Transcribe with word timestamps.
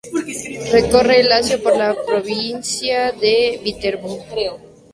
Recorre 0.71 1.19
el 1.19 1.29
Lacio, 1.29 1.61
por 1.61 1.77
la 1.77 1.95
provincia 2.07 3.11
de 3.11 3.61
Viterbo. 3.63 4.19